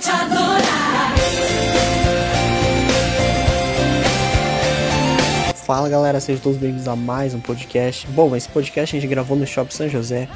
[0.00, 1.14] te adorar.
[5.66, 8.06] Fala galera, sejam todos bem-vindos a mais um podcast.
[8.08, 10.26] Bom, esse podcast a gente gravou no Shopping São José,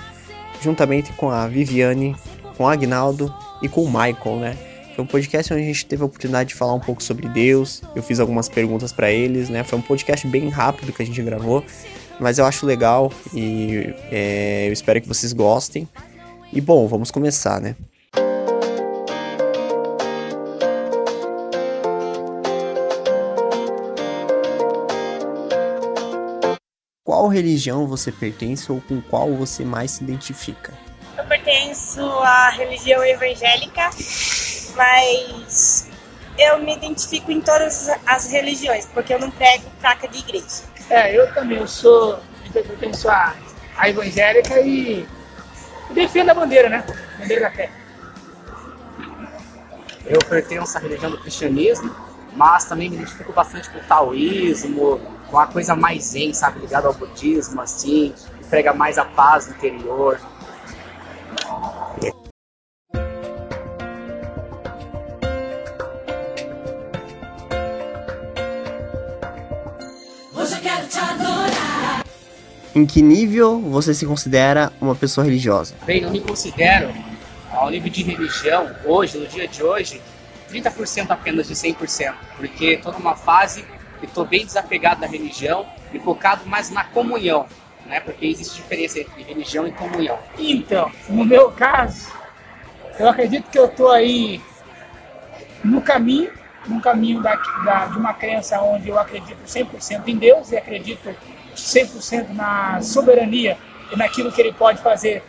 [0.61, 2.15] juntamente com a Viviane,
[2.59, 4.57] com o Agnaldo e com o Michael, né?
[4.95, 7.83] Foi um podcast onde a gente teve a oportunidade de falar um pouco sobre Deus.
[7.97, 9.65] Eu fiz algumas perguntas para eles, né?
[9.65, 11.65] Foi um podcast bem rápido que a gente gravou,
[12.21, 15.89] mas eu acho legal e é, eu espero que vocês gostem.
[16.53, 17.75] E bom, vamos começar, né?
[27.25, 30.75] Qual religião você pertence ou com qual você mais se identifica?
[31.17, 33.89] Eu pertenço à religião evangélica,
[34.77, 35.89] mas
[36.39, 40.65] eu me identifico em todas as religiões, porque eu não prego placa de igreja.
[40.91, 42.21] É, eu também, eu sou,
[42.55, 43.35] eu pertenço à,
[43.79, 45.09] à evangélica e
[45.93, 46.85] defendo a bandeira, né?
[47.15, 47.71] A bandeira da fé.
[50.05, 51.91] Eu pertenço à religião do cristianismo,
[52.37, 56.87] mas também me identifico bastante com o taoísmo, com a coisa mais zen, sabe, ligado
[56.87, 60.21] ao budismo, assim, que prega mais a paz no interior.
[70.35, 72.05] Hoje eu quero te adorar.
[72.75, 75.75] Em que nível você se considera uma pessoa religiosa?
[75.87, 76.93] Bem, eu me considero,
[77.53, 80.03] ao nível de religião, hoje, no dia de hoje,
[80.51, 83.65] 30% apenas de 100%, porque estou numa fase
[83.99, 87.47] que estou bem desapegado da religião e focado mais na comunhão,
[87.87, 88.01] né?
[88.01, 90.19] Porque existe diferença entre religião e comunhão.
[90.39, 92.13] Então, no meu caso,
[92.99, 94.41] eu acredito que eu estou aí
[95.63, 96.31] no caminho,
[96.67, 97.35] no caminho da,
[97.65, 101.15] da- de uma crença onde eu acredito 100% em Deus e acredito
[101.55, 103.57] 100% na soberania
[103.93, 105.23] e naquilo que Ele pode fazer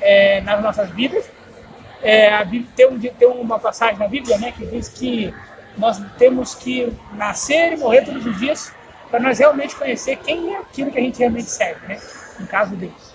[0.00, 1.28] é, nas nossas vidas.
[2.02, 5.34] É, Bíblia, tem, um, tem uma passagem na Bíblia né, que diz que
[5.76, 8.72] nós temos que nascer e morrer todos os dias
[9.10, 12.00] para nós realmente conhecer quem é aquilo que a gente realmente serve, né?
[12.38, 13.14] No caso Deus.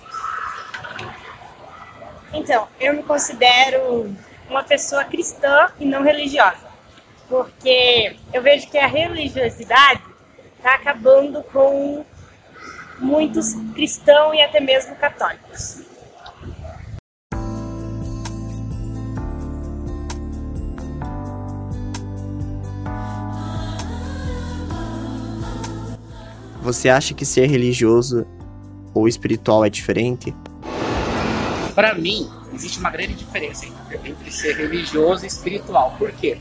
[2.33, 4.13] Então, eu me considero
[4.49, 6.67] uma pessoa cristã e não religiosa,
[7.29, 10.01] porque eu vejo que a religiosidade
[10.57, 12.05] está acabando com
[12.99, 15.94] muitos cristãos e até mesmo católicos.
[26.65, 28.25] Você acha que ser religioso
[28.91, 30.35] ou espiritual é diferente?
[31.75, 33.67] Para mim, existe uma grande diferença
[34.03, 35.93] entre ser religioso e espiritual.
[35.99, 36.39] Por quê?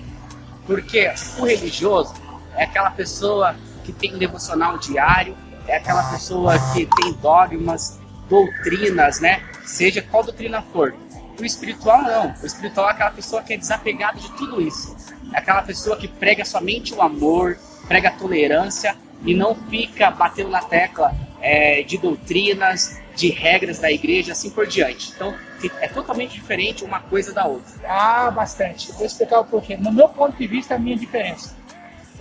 [0.67, 2.15] Porque o religioso
[2.57, 3.55] é aquela pessoa
[3.85, 5.37] que tem um devocional diário,
[5.69, 9.43] é aquela pessoa que tem dogmas, doutrinas, né?
[9.67, 10.95] Seja qual doutrina for.
[11.39, 12.35] O espiritual não.
[12.43, 14.97] O espiritual é aquela pessoa que é desapegada de tudo isso.
[15.35, 20.51] É aquela pessoa que prega somente o amor, prega a tolerância e não fica batendo
[20.51, 25.13] na tecla é, de doutrinas, de regras da igreja, assim por diante.
[25.15, 25.35] Então,
[25.81, 27.73] é totalmente diferente uma coisa da outra.
[27.87, 28.93] Ah, bastante.
[28.93, 29.77] Vou explicar o porquê.
[29.77, 31.57] No meu ponto de vista, a minha diferença.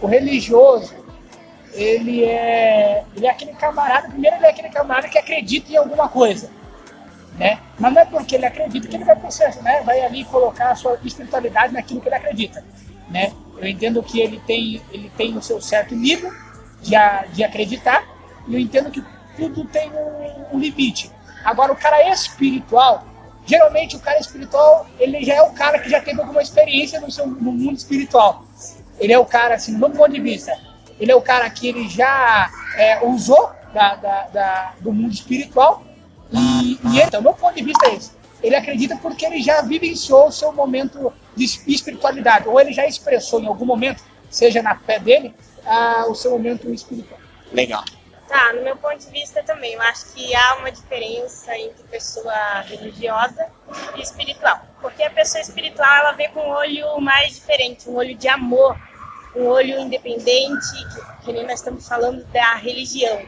[0.02, 0.94] O religioso,
[1.74, 6.08] ele é, ele é aquele camarada, primeiro ele é aquele camarada que acredita em alguma
[6.08, 6.50] coisa,
[7.38, 7.60] né?
[7.80, 9.82] Mas não é porque ele acredita que ele vai processo, né?
[9.82, 12.64] Vai ali colocar a sua espiritualidade naquilo que ele acredita,
[13.10, 13.32] né?
[13.58, 16.32] Eu entendo que ele tem, ele tem o seu certo nível
[16.84, 18.04] de, a- de acreditar
[18.48, 19.04] e eu entendo que
[19.38, 21.10] tudo tem um, um limite.
[21.44, 23.04] Agora, o cara espiritual,
[23.46, 27.10] geralmente o cara espiritual, ele já é o cara que já teve alguma experiência no,
[27.12, 28.44] seu, no mundo espiritual.
[29.00, 30.56] Ele é o cara, assim, do meu ponto de vista,
[31.00, 35.84] ele é o cara que ele já é, usou da, da- da- do mundo espiritual
[36.32, 38.12] e, e ele, então, meu ponto de vista é esse.
[38.42, 43.42] Ele acredita porque ele já vivenciou o seu momento de espiritualidade, ou ele já expressou
[43.42, 45.34] em algum momento, seja na fé dele,
[45.66, 47.20] ah, o seu momento espiritual.
[47.52, 47.84] Legal.
[48.28, 52.62] Tá, no meu ponto de vista também, eu acho que há uma diferença entre pessoa
[52.62, 53.48] religiosa
[53.96, 54.60] e espiritual.
[54.82, 58.76] Porque a pessoa espiritual, ela vê com um olho mais diferente, um olho de amor,
[59.36, 60.72] um olho independente,
[61.20, 63.22] que, que nem nós estamos falando da religião.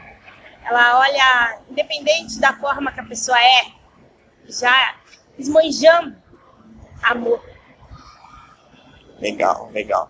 [0.64, 3.66] Ela olha, independente da forma que a pessoa é,
[4.48, 4.96] já
[5.38, 6.16] esmanjando
[7.04, 7.44] amor.
[9.20, 10.10] Legal, legal.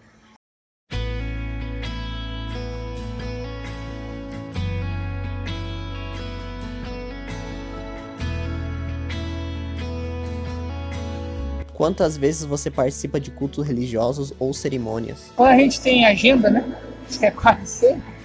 [11.76, 15.32] Quantas vezes você participa de cultos religiosos ou cerimônias?
[15.36, 16.64] Quando a gente tem agenda, né?
[17.08, 18.16] Acho que é quase sempre.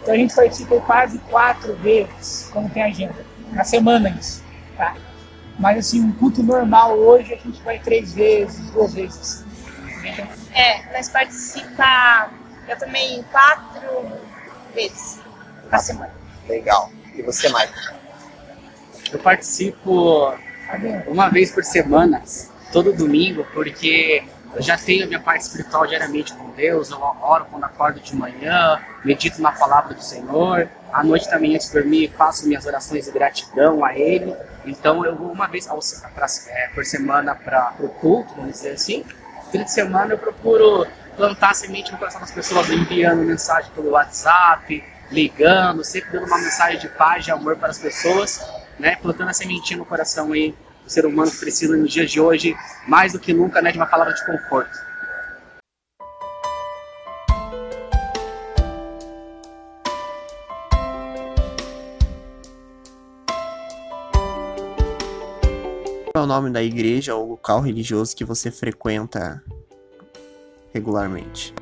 [0.00, 3.14] Então a gente participa quase quatro vezes quando tem agenda.
[3.52, 4.42] Na semana isso,
[4.76, 4.96] tá?
[5.58, 9.44] Mas assim, um culto normal hoje a gente vai três vezes, duas vezes.
[10.54, 12.32] É, nós participamos,
[12.68, 14.06] eu também, quatro
[14.74, 15.20] vezes
[15.70, 16.12] na semana.
[16.48, 16.90] Legal.
[17.14, 17.96] E você, Michael?
[19.12, 20.34] Eu participo
[21.06, 22.22] uma vez por semana,
[22.72, 24.24] todo domingo, porque
[24.54, 28.14] eu já tenho a minha parte espiritual diariamente com Deus, eu oro quando acordo de
[28.14, 33.06] manhã, medito na palavra do Senhor, à noite também antes de dormir faço minhas orações
[33.06, 34.34] de gratidão a Ele,
[34.64, 39.04] então eu vou uma vez é, por semana para o culto, vamos dizer assim,
[39.50, 40.86] fim de semana eu procuro
[41.16, 46.78] plantar semente no coração das pessoas, enviando mensagem pelo WhatsApp, ligando, sempre dando uma mensagem
[46.78, 48.40] de paz, de amor para as pessoas,
[48.78, 52.54] né, plantando a sementinha no coração aí do ser humano precisa nos dias de hoje,
[52.86, 54.78] mais do que nunca, né, de uma palavra de conforto.
[66.12, 69.42] Qual é o nome da igreja ou local religioso que você frequenta
[70.72, 71.52] regularmente?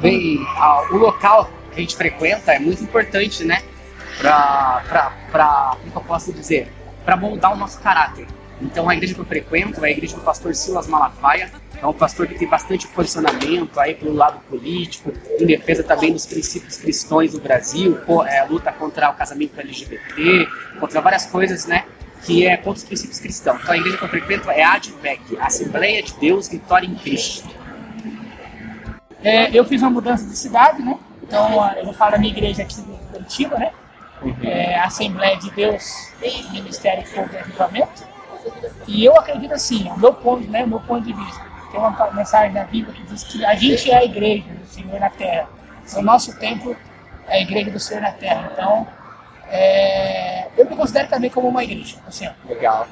[0.00, 3.62] Bem, a- o local que a gente frequenta é muito importante, né?
[4.20, 6.72] Pra como que eu posso dizer?
[7.04, 8.26] Para moldar o nosso caráter.
[8.60, 11.50] Então, a igreja que eu frequento é a igreja do pastor Silas Malafaia.
[11.80, 16.24] É um pastor que tem bastante posicionamento aí pelo lado político, em defesa também dos
[16.24, 20.48] princípios cristãos do Brasil, é, luta contra o casamento LGBT,
[20.80, 21.84] contra várias coisas, né?
[22.22, 23.60] Que é contra os princípios cristãos.
[23.60, 27.48] Então, a igreja que eu frequento é a ADVEC, Assembleia de Deus Vitória em Cristo.
[29.22, 30.98] É, eu fiz uma mudança de cidade, né?
[31.22, 33.72] Então, ah, eu vou falar da minha igreja aqui de Curitiba, né?
[34.42, 36.12] É, a Assembleia de Deus
[36.52, 38.06] Ministério de Fogo e Avivamento.
[38.86, 41.44] E eu acredito assim, o meu ponto, né, meu ponto de vista.
[41.70, 45.00] Tem uma mensagem na Bíblia que diz que a gente é a igreja do Senhor
[45.00, 45.48] na Terra.
[45.96, 46.76] O nosso templo
[47.26, 48.50] é a igreja do Senhor na Terra.
[48.52, 48.86] Então,
[49.48, 52.34] é, eu me considero também como uma igreja Senhor.
[52.48, 52.86] Legal.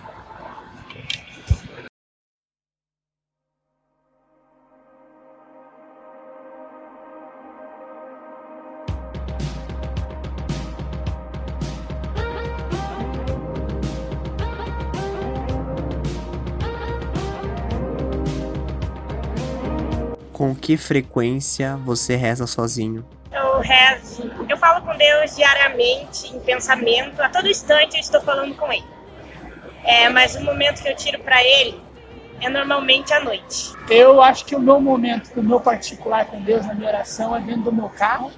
[20.73, 23.05] Que frequência você reza sozinho?
[23.31, 28.55] Eu rezo, eu falo com Deus diariamente, em pensamento, a todo instante eu estou falando
[28.57, 28.85] com Ele.
[29.85, 31.79] É, mas o momento que eu tiro para Ele
[32.41, 33.75] é normalmente à noite.
[33.91, 37.41] Eu acho que o meu momento, o meu particular com Deus na minha oração é
[37.41, 38.33] dentro do meu carro,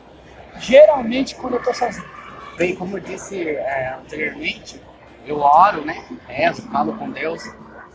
[0.59, 2.09] geralmente quando eu estou sozinho.
[2.57, 4.81] Bem, como eu disse é, anteriormente,
[5.25, 6.05] eu oro, né?
[6.27, 7.45] Rezo, falo com Deus,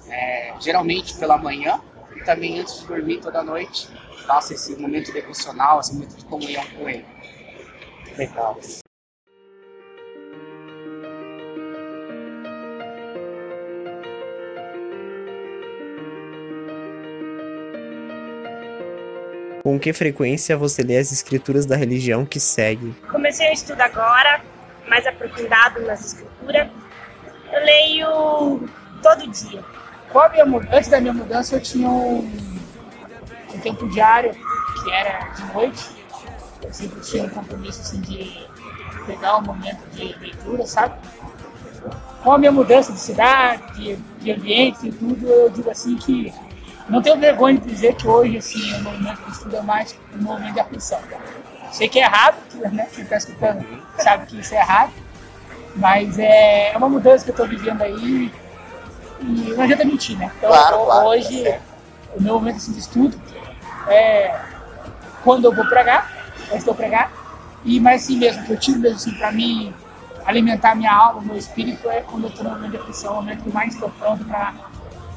[0.08, 1.82] é, geralmente pela manhã
[2.30, 3.90] também antes de dormir toda noite.
[4.28, 7.04] Faço esse momento devocional, esse momento de comunhão com Ele.
[8.16, 8.60] Legal.
[19.64, 22.94] Com que frequência você lê as escrituras da religião que segue?
[23.10, 24.44] Comecei o estudo agora,
[24.88, 26.70] mais aprofundado nas escrituras.
[27.52, 28.70] Eu leio
[29.02, 29.64] todo dia.
[30.12, 32.20] Com a minha antes da minha mudança eu tinha um,
[33.54, 35.86] um tempo diário que era de noite.
[36.64, 38.48] Eu sempre tinha um compromisso assim, de
[39.06, 40.96] pegar um momento de leitura, sabe?
[42.24, 46.34] Com a minha mudança de cidade, de, de ambiente e tudo, eu digo assim que
[46.90, 50.24] não tenho vergonha de dizer que hoje assim, o movimento de estudo é mais um
[50.24, 51.00] movimento de aflição.
[51.72, 52.36] Sei que é errado,
[52.72, 53.64] né, quem está escutando
[54.00, 54.92] sabe que isso é errado,
[55.76, 58.32] mas é uma mudança que eu estou vivendo aí
[59.22, 60.32] e não adianta mentir, né?
[60.38, 61.60] Então, Claro, claro, hoje, tá
[62.16, 63.20] o meu momento assim, de estudo
[63.88, 64.40] é
[65.24, 66.12] quando eu vou pregar,
[66.50, 67.12] eu estou pregar,
[67.64, 69.74] e mas assim mesmo, que eu tiro mesmo assim para mim
[70.26, 73.44] alimentar minha alma, meu espírito, é quando eu estou no momento de aflição, o momento
[73.44, 74.24] que mais estou pronto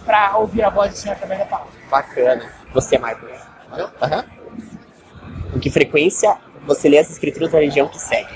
[0.04, 1.73] para ouvir a voz do Senhor através da palavra.
[1.90, 2.50] Bacana.
[2.73, 3.38] Você, Michael?
[4.00, 4.25] Aham.
[5.52, 8.32] Com que frequência você lê as escrituras da religião que segue?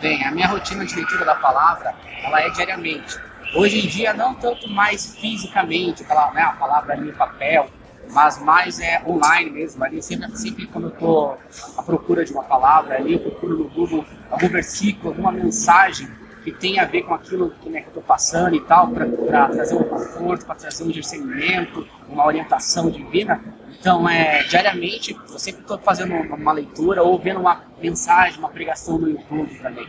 [0.00, 3.18] Bem, a minha rotina de leitura da palavra, ela é diariamente.
[3.54, 7.68] Hoje em dia, não tanto mais fisicamente, aquela, né, a palavra ali papel,
[8.10, 9.82] mas mais é online mesmo.
[9.84, 11.38] Ali, sempre, sempre quando eu estou
[11.76, 16.08] à procura de uma palavra, ali eu procuro no Google algum versículo, alguma mensagem
[16.44, 19.48] que tenha a ver com aquilo que, né, que eu estou passando e tal, para
[19.48, 23.40] trazer um conforto, para trazer um discernimento, uma orientação divina.
[23.78, 28.48] Então, é, diariamente, eu sempre estou fazendo uma, uma leitura ou vendo uma mensagem, uma
[28.48, 29.86] pregação no YouTube também.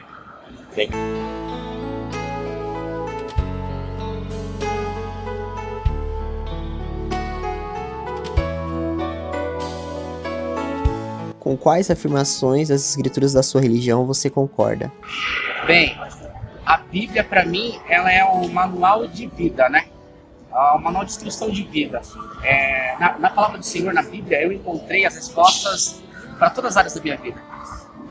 [0.75, 0.89] Bem,
[11.49, 14.93] Com quais afirmações das escrituras da sua religião você concorda?
[15.65, 15.99] Bem,
[16.63, 19.85] a Bíblia para mim ela é um manual de vida, né?
[20.51, 22.03] ah, o manual de instrução de vida.
[22.43, 26.03] É, na, na palavra do Senhor, na Bíblia, eu encontrei as respostas
[26.37, 27.41] para todas as áreas da minha vida.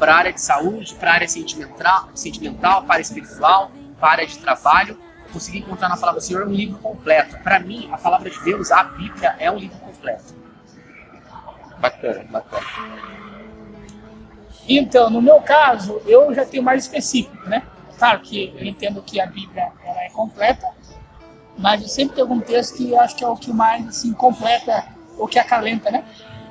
[0.01, 4.09] Para a área de saúde, para a área sentimental, sentimental para a área espiritual, para
[4.09, 4.99] a área de trabalho.
[5.27, 7.39] Eu consegui encontrar na palavra do Senhor um livro completo.
[7.45, 10.35] Para mim, a palavra de Deus, a Bíblia, é um livro completo.
[11.79, 13.28] Bacana, bacana.
[14.69, 17.63] Então, no meu caso, eu já tenho mais específico, né?
[17.99, 20.69] Claro que eu entendo que a Bíblia ela é completa,
[21.57, 24.13] mas eu sempre tem algum texto que eu acho que é o que mais assim
[24.13, 24.85] completa
[25.17, 26.05] ou que acalenta, né?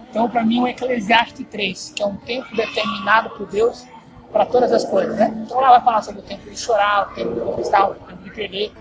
[0.10, 3.86] Então, para mim, o Eclesiastes 3, que é um tempo determinado por Deus
[4.32, 5.32] para todas as coisas, né?
[5.46, 8.24] Então, lá vai falar sobre o tempo de chorar, o tempo de conquistar, o tempo
[8.24, 8.74] de perder.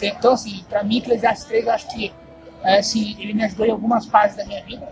[0.00, 2.12] Então, assim, para mim, Eclesiastes 3, eu acho que
[2.64, 4.88] é, assim, ele me ajudou em algumas partes da minha vida,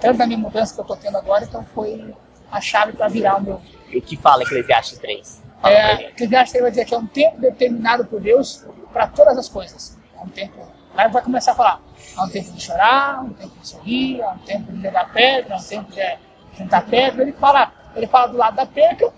[0.00, 2.14] tanto da minha mudança que eu estou tendo agora, então foi
[2.50, 3.60] a chave para virar o meu.
[3.88, 5.42] E o que fala Eclesiastes 3?
[5.60, 6.08] Fala É.
[6.08, 9.98] Eclesiastes 3 vai dizer que é um tempo determinado por Deus para todas as coisas.
[10.16, 10.66] É um tempo.
[10.94, 11.80] Lá vai começar a falar.
[12.16, 15.54] Há um tempo de chorar, um tempo de sorrir, há um tempo de jogar pedra,
[15.54, 16.18] há um tempo de
[16.56, 17.22] juntar pedra.
[17.22, 19.12] Ele fala, ele fala do lado da perca,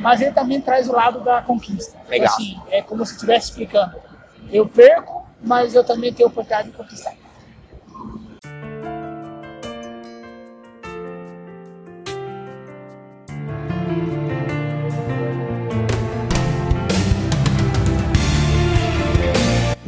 [0.00, 1.96] mas ele também traz o lado da conquista.
[1.98, 2.34] Então, Legal.
[2.34, 3.96] assim, é como se estivesse explicando.
[4.50, 7.14] Eu perco, mas eu também tenho a oportunidade de conquistar.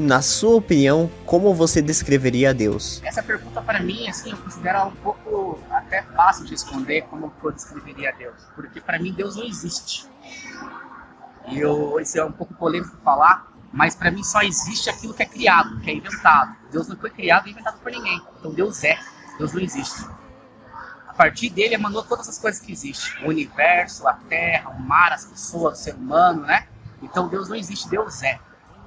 [0.05, 3.01] Na sua opinião, como você descreveria Deus?
[3.03, 7.51] Essa pergunta para mim, assim, eu considero um pouco até fácil de responder como eu
[7.51, 10.07] descreveria Deus, porque para mim Deus não existe.
[11.49, 15.27] E eu, é um pouco polêmico falar, mas para mim só existe aquilo que é
[15.27, 16.55] criado, que é inventado.
[16.71, 18.21] Deus não foi criado e inventado por ninguém.
[18.39, 18.99] Então Deus é,
[19.39, 20.07] Deus não existe.
[21.09, 25.13] A partir dele emanou todas as coisas que existem: o universo, a terra, o mar,
[25.13, 26.67] as pessoas, o ser humano, né?
[27.01, 28.39] Então Deus não existe, Deus é.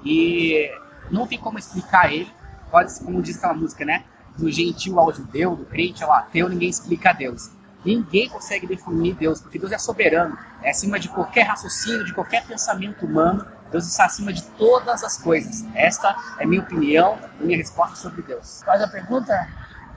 [0.05, 0.69] E
[1.11, 2.31] não tem como explicar ele.
[2.71, 4.03] Pode, como diz aquela música, né?
[4.37, 7.49] Do gentil ao judeu, do crente ao ateu, ninguém explica Deus.
[7.83, 12.45] Ninguém consegue definir Deus, porque Deus é soberano, é acima de qualquer raciocínio, de qualquer
[12.45, 13.45] pensamento humano.
[13.71, 15.65] Deus está acima de todas as coisas.
[15.73, 18.61] Esta é minha opinião e minha resposta sobre Deus.
[18.65, 19.47] Faz a pergunta,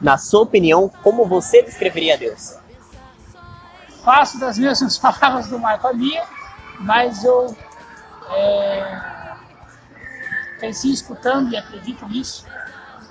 [0.01, 2.61] Na sua opinião, como você descreveria Deus?
[4.03, 6.23] faço das mesmas palavras do Marco a minha,
[6.81, 7.55] mas eu
[8.31, 9.10] é,
[10.61, 12.45] cresci escutando e acredito nisso,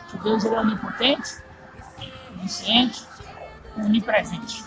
[0.10, 1.44] que Deus é onipotente,
[2.38, 3.04] onisciente,
[3.76, 4.64] onipresente.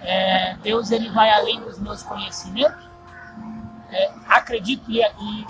[0.00, 2.88] É, Deus ele vai além dos meus conhecimentos.
[3.90, 5.46] É, acredito e, e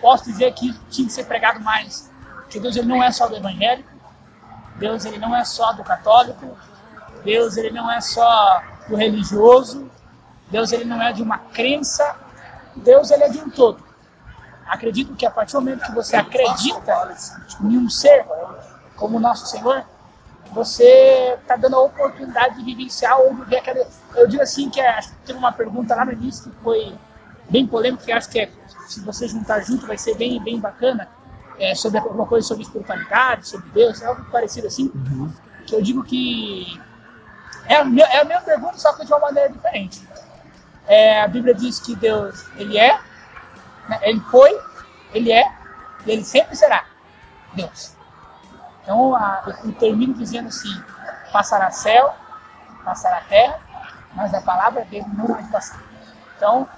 [0.00, 2.10] posso dizer que tinha que ser pregado mais,
[2.50, 3.88] que Deus ele não é só do evangélico,
[4.76, 6.56] Deus ele não é só do católico,
[7.24, 9.90] Deus ele não é só do religioso,
[10.50, 12.16] Deus ele não é de uma crença,
[12.76, 13.83] Deus ele é de um todo.
[14.66, 17.16] Acredito que a partir do momento que você acredita
[17.62, 18.24] em um ser
[18.96, 19.84] como o nosso Senhor,
[20.52, 23.86] você está dando a oportunidade de vivenciar ou aquela.
[24.14, 26.94] Eu digo assim que é, teve uma pergunta lá no início que foi
[27.50, 28.50] bem polêmica, que acho que é,
[28.86, 31.08] se você juntar junto vai ser bem, bem bacana,
[31.58, 34.90] é, sobre alguma coisa sobre espiritualidade, sobre Deus, algo parecido assim,
[35.66, 36.80] que eu digo que
[37.66, 40.02] é a, me- é a mesma pergunta, só que de uma maneira diferente.
[40.86, 42.98] É, a Bíblia diz que Deus, Ele é,
[44.02, 44.60] Ele foi,
[45.12, 45.44] Ele é,
[46.06, 46.84] e Ele sempre será
[47.52, 47.94] Deus.
[48.82, 49.14] Então,
[49.46, 50.82] eu termino dizendo assim,
[51.32, 52.14] passará céu,
[52.84, 53.58] passará terra,
[54.14, 55.82] mas a palavra dele não vai passar.
[56.36, 56.68] Então,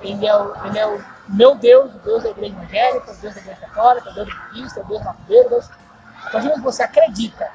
[0.00, 3.34] ele é o, ele é o meu Deus, o Deus da igreja evangélica, o Deus
[3.34, 5.70] da igreja católica, o Deus do budista, o Deus do macumbeiro, Deus...
[6.26, 7.50] Então, às vezes você acredita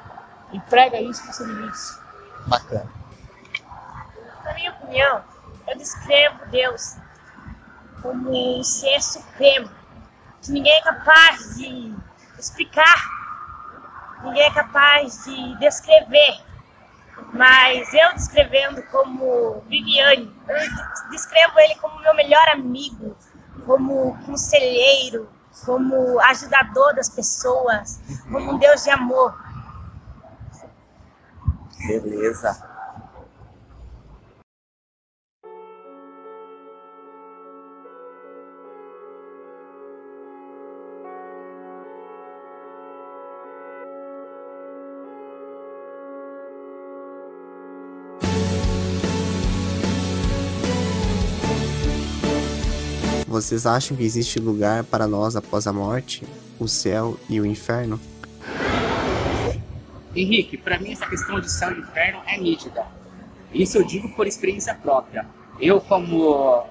[0.52, 2.02] e prega isso, você vive isso.
[2.46, 2.86] Bacana.
[4.44, 5.22] Na minha opinião,
[5.66, 6.96] eu descrevo Deus
[8.02, 9.70] como um ser supremo,
[10.42, 11.94] que ninguém é capaz de
[12.38, 13.08] explicar,
[14.22, 16.44] ninguém é capaz de descrever.
[17.32, 23.16] Mas eu descrevendo como Viviane, eu descrevo ele como meu melhor amigo,
[23.66, 25.28] como conselheiro,
[25.64, 28.00] como ajudador das pessoas,
[28.30, 29.34] como um Deus de amor.
[31.86, 32.67] Beleza.
[53.38, 56.24] Vocês acham que existe lugar para nós após a morte,
[56.58, 58.00] o céu e o inferno?
[60.12, 62.84] Henrique, para mim essa questão de céu e inferno é nítida.
[63.54, 65.24] Isso eu digo por experiência própria.
[65.60, 66.66] Eu, como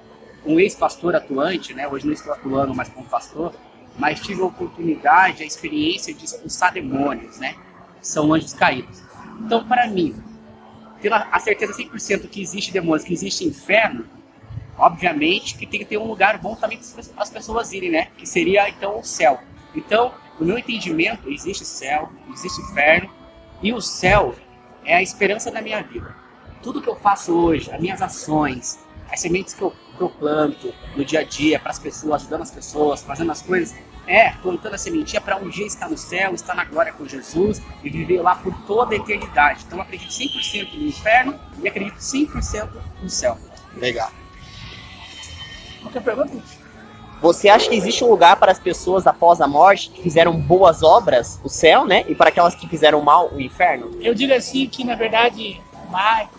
[0.45, 3.53] um ex-pastor atuante, né, hoje não estou atuando, mas como pastor,
[3.97, 7.55] mas tive a oportunidade, a experiência de expulsar demônios, né?
[8.01, 9.01] São anjos caídos.
[9.39, 10.21] Então, para mim,
[11.01, 14.05] ter a certeza 100% que existe demônios, que existe inferno,
[14.77, 16.79] obviamente que tem que ter um lugar bom também
[17.13, 18.07] para as pessoas irem, né?
[18.17, 19.39] Que seria então o céu.
[19.75, 23.09] Então, no meu entendimento, existe céu, existe inferno,
[23.61, 24.35] e o céu
[24.85, 26.15] é a esperança da minha vida.
[26.61, 28.79] Tudo que eu faço hoje, as minhas ações,
[29.11, 32.41] as sementes que eu, que eu planto no dia a dia para as pessoas, ajudando
[32.41, 36.33] as pessoas, fazendo as coisas, é plantando a sementinha para um dia estar no céu,
[36.33, 39.63] estar na glória com Jesus e viver lá por toda a eternidade.
[39.65, 42.69] Então, eu acredito 100% no inferno e acredito 100%
[43.01, 43.37] no céu.
[43.75, 44.11] Legal.
[45.87, 46.37] Qualquer pergunta?
[47.21, 50.83] Você acha que existe um lugar para as pessoas após a morte que fizeram boas
[50.83, 52.03] obras, o céu, né?
[52.07, 53.97] E para aquelas que fizeram mal, o inferno?
[54.01, 56.37] Eu digo assim que, na verdade, o Marco,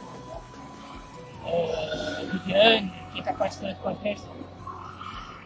[1.47, 4.25] é, Viviane, quem está participando do podcast,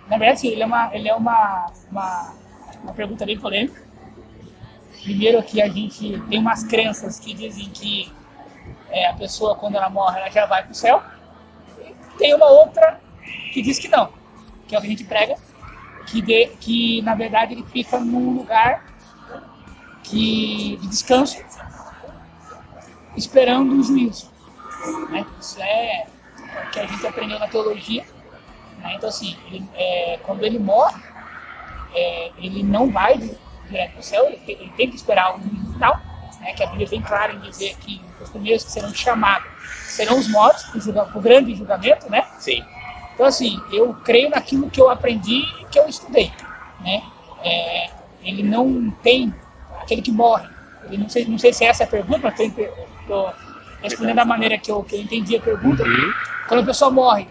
[0.09, 2.35] na verdade, sim, ele é uma, ele é uma, uma,
[2.83, 3.81] uma pergunta bem polêmica.
[5.03, 8.13] Primeiro aqui a gente tem umas crenças que dizem que
[8.91, 11.03] é, a pessoa, quando ela morre, ela já vai para o céu.
[11.81, 13.01] E tem uma outra
[13.53, 14.13] que diz que não,
[14.67, 15.37] que é o que a gente prega,
[16.07, 18.85] que, de, que na verdade ele fica num lugar
[20.05, 21.43] que, de descanso,
[23.17, 24.31] esperando o juízo.
[25.11, 25.25] Né?
[25.41, 26.07] Isso é
[26.49, 28.05] o que a gente aprendeu na teologia.
[28.79, 28.95] Né?
[28.97, 31.01] Então, assim, ele, é, quando ele morre,
[31.95, 35.43] é, ele não vai direto para o céu, ele tem, ele tem, que esperar o
[35.43, 36.01] juízo final,
[36.41, 36.53] né?
[36.53, 39.51] que a Bíblia é bem clara em dizer que os primeiros que serão chamados
[39.93, 42.27] serão os mortos, para o grande julgamento, né?
[42.39, 42.65] Sim.
[43.23, 46.33] Então, assim, eu creio naquilo que eu aprendi e que eu estudei,
[46.81, 47.01] né?
[47.45, 47.91] É,
[48.25, 49.33] ele não tem
[49.81, 50.49] aquele que morre.
[50.87, 53.33] Ele não sei, não sei se essa é a pergunta, mas estou
[53.81, 55.85] respondendo da maneira que eu, que eu entendi a pergunta.
[55.85, 56.13] Uhum.
[56.49, 57.29] Quando a pessoa morre,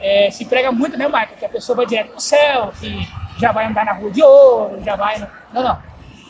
[0.00, 1.36] é, se prega muito, né, Michael?
[1.38, 3.06] Que a pessoa vai direto no céu, que
[3.38, 5.18] já vai andar na rua de ouro, já vai...
[5.18, 5.26] No...
[5.52, 5.72] Não, não.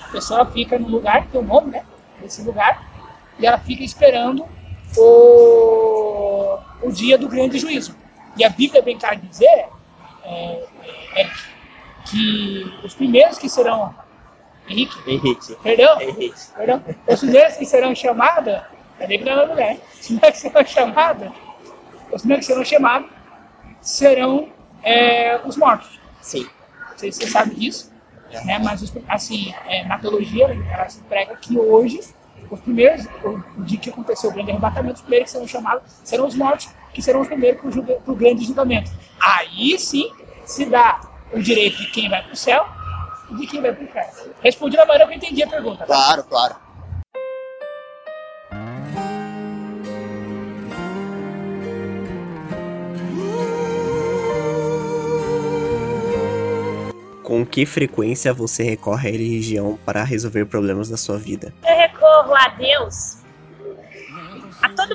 [0.03, 1.85] A pessoa fica no lugar, tem o um nome, né?
[2.21, 2.85] Nesse lugar,
[3.39, 4.45] e ela fica esperando
[4.97, 8.03] o, o dia do grande juízo.
[8.37, 9.67] E a Bíblia bem clara dizer
[10.25, 10.67] é,
[11.17, 11.31] é,
[12.07, 13.95] que os primeiros que serão
[14.69, 15.57] Henrique, Henrique.
[15.63, 16.41] perdão, Henrique.
[16.57, 18.61] perdão, os primeiros que serão chamados,
[18.99, 19.81] não é mulher?
[19.93, 21.33] Os primeiros que serão chamados,
[22.11, 23.11] os primeiros que serão chamados
[23.81, 24.49] serão
[24.83, 26.01] é, os mortos.
[26.23, 26.49] Sim.
[26.91, 27.93] Não sei se você sabe disso,
[28.45, 28.59] né?
[28.59, 32.01] Mas assim, é, na teologia ela se prega que hoje
[32.51, 36.27] os primeiros, o dia que aconteceu o grande arrebatamento, os primeiros que serão chamados serão
[36.27, 38.91] os mortos, que serão os primeiros para o grande julgamento.
[39.21, 40.11] Aí sim
[40.45, 41.01] se dá
[41.33, 42.65] o direito de quem vai para o céu
[43.31, 44.35] e de quem vai para o inferno.
[44.41, 45.79] Respondi da maneira que eu entendi a pergunta.
[45.79, 45.87] Tá?
[45.87, 46.55] Claro, claro.
[57.23, 61.53] Com que frequência você recorre à religião para resolver problemas da sua vida?
[61.67, 63.24] Eu recorro a Deus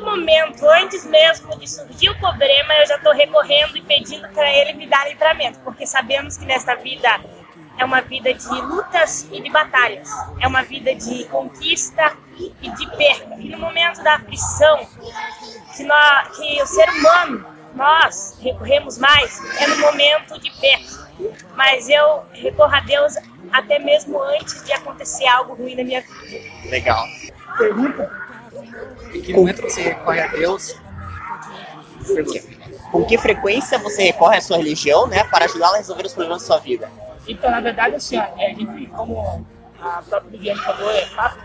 [0.09, 4.73] momento, antes mesmo de surgir o problema, eu já estou recorrendo e pedindo para Ele
[4.73, 7.19] me dar livramento, porque sabemos que nesta vida
[7.77, 12.97] é uma vida de lutas e de batalhas, é uma vida de conquista e de
[12.97, 13.35] perda.
[13.37, 14.87] E no momento da aflição,
[15.75, 17.45] que, nós, que o ser humano,
[17.75, 21.09] nós recorremos mais, é no momento de perda.
[21.55, 23.13] Mas eu recorro a Deus
[23.51, 26.69] até mesmo antes de acontecer algo ruim na minha vida.
[26.69, 27.05] Legal.
[27.57, 28.28] Pergunta?
[29.13, 30.75] Em que momento você recorre a Deus?
[32.91, 36.41] Com que frequência você recorre à sua religião, né, para ajudá-la a resolver os problemas
[36.41, 36.89] da sua vida?
[37.27, 39.45] Então, na verdade, assim, ó, é, a gente, como
[39.79, 41.39] a própria Viviane falou, é fato,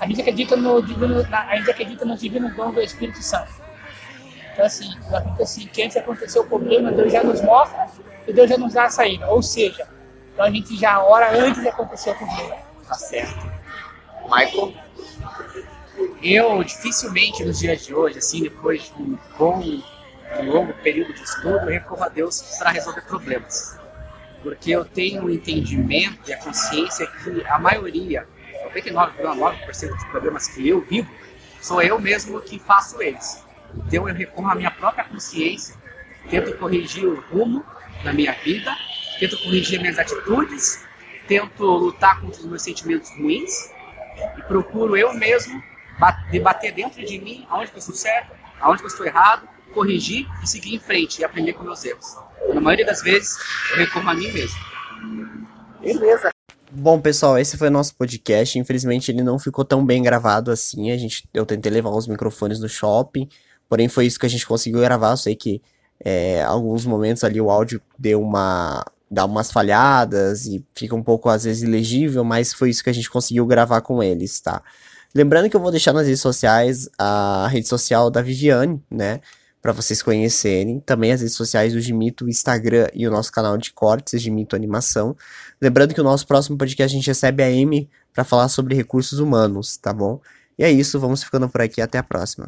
[0.00, 3.50] a gente acredita no divino, a gente acredita no divino dom do Espírito Santo.
[4.52, 7.86] Então, assim, eu acredito assim, que antes de acontecer o problema, Deus já nos mostra
[8.26, 9.26] e Deus já nos dá a saída.
[9.28, 9.88] Ou seja,
[10.32, 12.56] então a gente já ora antes de acontecer o problema.
[12.86, 13.50] Tá certo.
[14.24, 14.74] Michael?
[16.22, 19.60] Eu dificilmente nos dias de hoje, assim, depois de um bom,
[20.40, 23.78] um longo período de estudo, recorro a Deus para resolver problemas.
[24.42, 28.26] Porque eu tenho o entendimento e a consciência que a maioria,
[28.74, 31.10] 99,9% dos problemas que eu vivo,
[31.60, 33.44] sou eu mesmo que faço eles.
[33.86, 35.74] Então eu recorro à minha própria consciência,
[36.30, 37.64] tento corrigir o rumo
[38.04, 38.76] da minha vida,
[39.18, 40.84] tento corrigir minhas atitudes,
[41.26, 43.70] tento lutar contra os meus sentimentos ruins
[44.36, 45.62] e procuro eu mesmo
[46.30, 50.26] debater dentro de mim aonde que eu estou certo, aonde que eu estou errado, corrigir
[50.42, 52.16] e seguir em frente e aprender com meus erros.
[52.52, 53.36] Na maioria das vezes,
[53.72, 54.58] eu recorro a mim mesmo.
[55.80, 56.30] Beleza.
[56.70, 58.58] Bom, pessoal, esse foi o nosso podcast.
[58.58, 60.90] Infelizmente, ele não ficou tão bem gravado assim.
[60.90, 63.28] A gente, eu tentei levar os microfones do shopping,
[63.68, 65.12] porém foi isso que a gente conseguiu gravar.
[65.12, 65.62] Eu sei que
[66.04, 71.30] é, alguns momentos ali o áudio deu uma dá umas falhadas e fica um pouco
[71.30, 74.62] às vezes ilegível, mas foi isso que a gente conseguiu gravar com eles, tá?
[75.18, 79.20] Lembrando que eu vou deixar nas redes sociais a rede social da Viviane, né?
[79.60, 80.78] Para vocês conhecerem.
[80.78, 84.54] Também as redes sociais do Gimito, o Instagram e o nosso canal de cortes, Gimito
[84.54, 85.16] Animação.
[85.60, 89.18] Lembrando que o nosso próximo podcast a gente recebe a Amy para falar sobre recursos
[89.18, 90.20] humanos, tá bom?
[90.56, 91.80] E é isso, vamos ficando por aqui.
[91.80, 92.46] Até a próxima.